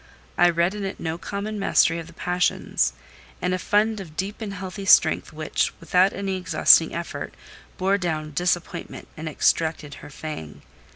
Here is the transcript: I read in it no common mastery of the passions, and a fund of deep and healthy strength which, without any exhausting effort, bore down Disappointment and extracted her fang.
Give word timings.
I 0.35 0.49
read 0.49 0.73
in 0.73 0.83
it 0.83 0.99
no 0.99 1.19
common 1.19 1.59
mastery 1.59 1.99
of 1.99 2.07
the 2.07 2.13
passions, 2.13 2.93
and 3.39 3.53
a 3.53 3.59
fund 3.59 3.99
of 3.99 4.17
deep 4.17 4.41
and 4.41 4.51
healthy 4.55 4.85
strength 4.85 5.31
which, 5.31 5.71
without 5.79 6.11
any 6.11 6.37
exhausting 6.37 6.91
effort, 6.95 7.35
bore 7.77 7.99
down 7.99 8.31
Disappointment 8.33 9.07
and 9.15 9.29
extracted 9.29 9.93
her 10.01 10.09
fang. 10.09 10.63